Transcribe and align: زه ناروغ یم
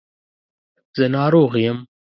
زه 0.97 1.05
ناروغ 1.15 1.51
یم 1.65 1.77